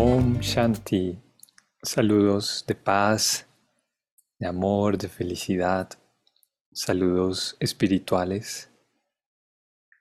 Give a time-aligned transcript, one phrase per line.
[0.00, 1.22] Shanti,
[1.82, 3.46] saludos de paz,
[4.38, 5.90] de amor, de felicidad,
[6.72, 8.70] saludos espirituales.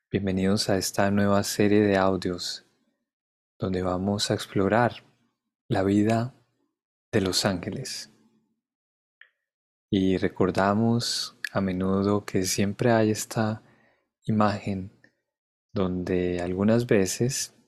[0.09, 2.65] Bienvenidos a esta nueva serie de audios
[3.59, 5.03] donde vamos a explorar
[5.67, 6.33] la vida
[7.11, 8.09] de los ángeles.
[9.89, 13.63] Y recordamos a menudo que siempre hay esta
[14.23, 14.97] imagen
[15.73, 17.58] donde algunas veces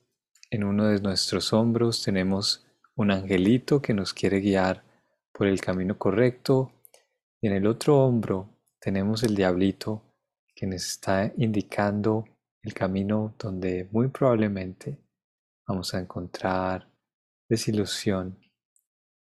[0.52, 2.66] en uno de nuestros hombros tenemos
[2.96, 4.84] un angelito que nos quiere guiar
[5.32, 6.70] por el camino correcto
[7.40, 10.02] y en el otro hombro tenemos el diablito
[10.54, 12.26] que nos está indicando
[12.62, 14.98] el camino donde muy probablemente
[15.66, 16.86] vamos a encontrar
[17.48, 18.38] desilusión,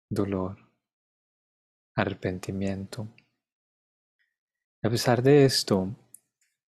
[0.10, 0.58] dolor,
[1.96, 3.08] arrepentimiento.
[4.82, 5.88] A pesar de esto,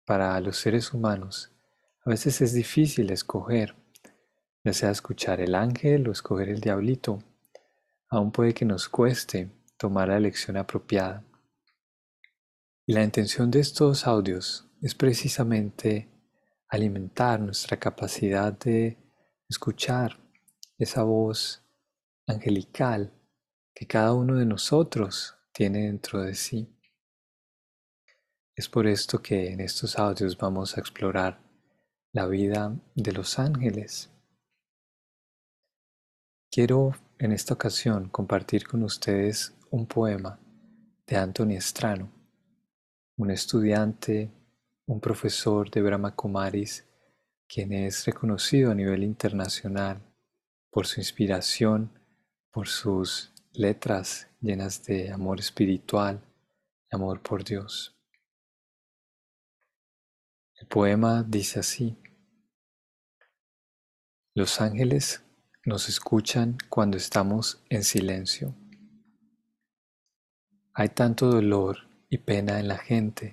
[0.06, 1.52] para los seres humanos,
[2.06, 3.76] a veces es difícil escoger
[4.66, 7.20] ya sea escuchar el ángel o escoger el diablito,
[8.10, 11.24] aún puede que nos cueste tomar la elección apropiada.
[12.88, 16.10] Y la intención de estos audios es precisamente
[16.68, 18.98] alimentar nuestra capacidad de
[19.48, 20.20] escuchar
[20.80, 21.64] esa voz
[22.26, 23.14] angelical
[23.76, 26.76] que cada uno de nosotros tiene dentro de sí.
[28.56, 31.40] Es por esto que en estos audios vamos a explorar
[32.14, 34.10] la vida de los ángeles
[36.56, 40.40] Quiero en esta ocasión compartir con ustedes un poema
[41.06, 42.10] de Anthony Strano,
[43.18, 44.32] un estudiante,
[44.86, 46.88] un profesor de Brahma Kumaris,
[47.46, 50.02] quien es reconocido a nivel internacional
[50.72, 51.92] por su inspiración,
[52.52, 56.22] por sus letras llenas de amor espiritual
[56.90, 58.00] amor por Dios.
[60.54, 61.98] El poema dice así,
[64.34, 65.25] Los ángeles
[65.66, 68.54] nos escuchan cuando estamos en silencio.
[70.76, 71.78] Hay tanto dolor
[72.08, 73.32] y pena en la gente.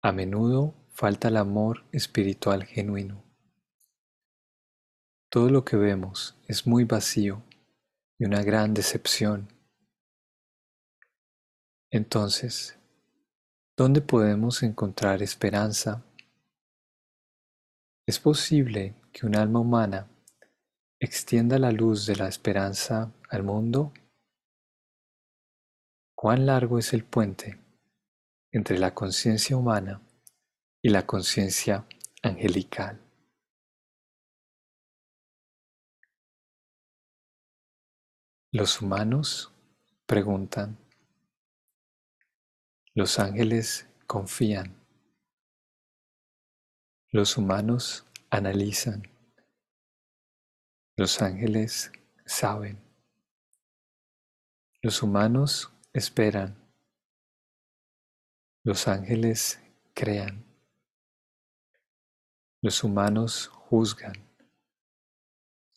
[0.00, 3.24] A menudo falta el amor espiritual genuino.
[5.28, 7.42] Todo lo que vemos es muy vacío
[8.16, 9.48] y una gran decepción.
[11.90, 12.78] Entonces,
[13.76, 16.04] ¿dónde podemos encontrar esperanza?
[18.06, 20.06] ¿Es posible que un alma humana
[21.00, 23.92] extienda la luz de la esperanza al mundo?
[26.14, 27.58] ¿Cuán largo es el puente
[28.50, 30.00] entre la conciencia humana
[30.82, 31.86] y la conciencia
[32.22, 33.00] angelical?
[38.50, 39.52] Los humanos
[40.06, 40.78] preguntan,
[42.94, 44.74] los ángeles confían,
[47.12, 49.17] los humanos analizan.
[50.98, 51.92] Los ángeles
[52.26, 52.76] saben.
[54.82, 56.56] Los humanos esperan.
[58.64, 59.60] Los ángeles
[59.94, 60.44] crean.
[62.60, 64.14] Los humanos juzgan.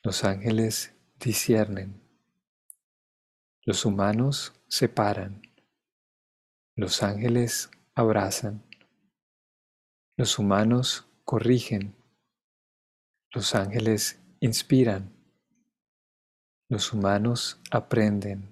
[0.01, 2.01] Los ángeles disciernen.
[3.61, 5.43] Los humanos separan.
[6.75, 8.63] Los ángeles abrazan.
[10.17, 11.93] Los humanos corrigen.
[13.29, 15.13] Los ángeles inspiran.
[16.67, 18.51] Los humanos aprenden.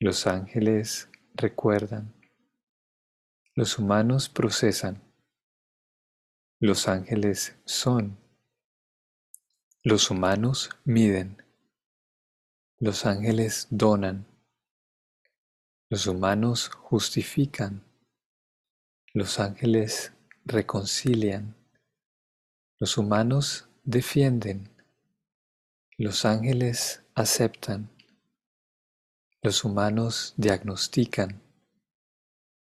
[0.00, 2.12] Los ángeles recuerdan.
[3.54, 5.00] Los humanos procesan.
[6.58, 8.18] Los ángeles son.
[9.84, 11.40] Los humanos miden.
[12.80, 14.26] Los ángeles donan.
[15.88, 17.84] Los humanos justifican.
[19.14, 20.12] Los ángeles
[20.44, 21.54] reconcilian.
[22.80, 24.68] Los humanos defienden,
[25.96, 27.88] los ángeles aceptan,
[29.42, 31.40] los humanos diagnostican,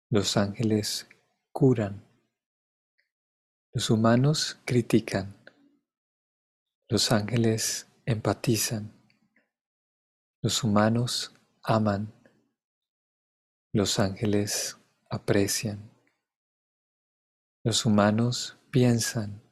[0.08, 1.06] los ángeles
[1.52, 2.02] curan,
[3.74, 5.36] los humanos critican,
[6.88, 8.90] los ángeles empatizan,
[10.40, 12.10] los humanos aman,
[13.74, 14.78] los ángeles
[15.10, 15.90] aprecian,
[17.62, 19.42] los humanos piensan,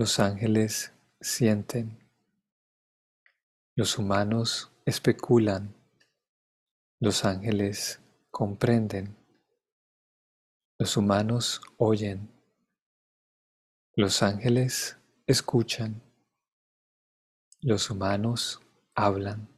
[0.00, 1.98] los ángeles sienten.
[3.74, 5.74] Los humanos especulan.
[7.00, 8.00] Los ángeles
[8.30, 9.14] comprenden.
[10.78, 12.30] Los humanos oyen.
[13.94, 16.00] Los ángeles escuchan.
[17.60, 18.58] Los humanos
[18.94, 19.50] hablan.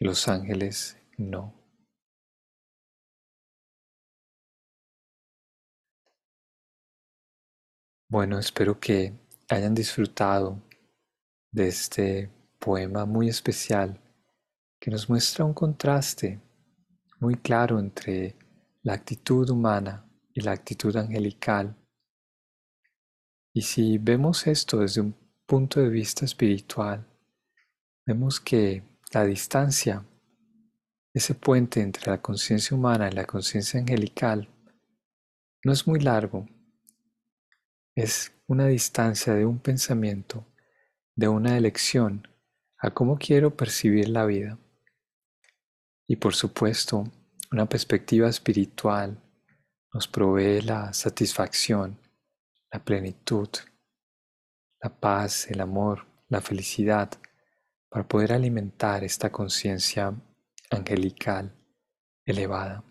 [0.00, 1.63] Los ángeles no.
[8.14, 9.12] Bueno, espero que
[9.48, 10.62] hayan disfrutado
[11.50, 12.30] de este
[12.60, 14.00] poema muy especial
[14.78, 16.40] que nos muestra un contraste
[17.18, 18.36] muy claro entre
[18.84, 21.74] la actitud humana y la actitud angelical.
[23.52, 27.04] Y si vemos esto desde un punto de vista espiritual,
[28.06, 30.06] vemos que la distancia,
[31.12, 34.48] ese puente entre la conciencia humana y la conciencia angelical,
[35.64, 36.46] no es muy largo.
[37.96, 40.44] Es una distancia de un pensamiento,
[41.14, 42.26] de una elección
[42.76, 44.58] a cómo quiero percibir la vida.
[46.08, 47.04] Y por supuesto,
[47.52, 49.22] una perspectiva espiritual
[49.92, 51.96] nos provee la satisfacción,
[52.72, 53.48] la plenitud,
[54.82, 57.10] la paz, el amor, la felicidad,
[57.88, 60.12] para poder alimentar esta conciencia
[60.68, 61.54] angelical
[62.26, 62.82] elevada.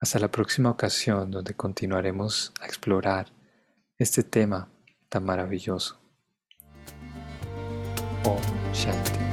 [0.00, 3.32] Hasta la próxima ocasión donde continuaremos a explorar
[3.98, 4.68] este tema
[5.08, 5.98] tan maravilloso.
[8.72, 9.27] Shanti.